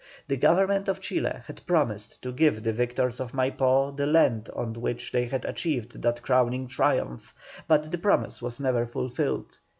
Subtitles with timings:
[0.29, 4.73] The Government of Chile had promised to give the victors of Maipó the land on
[4.73, 7.35] which they had achieved that crowning triumph,
[7.67, 9.59] but the promise was never fulfilled.